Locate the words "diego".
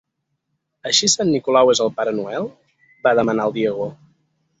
3.59-3.87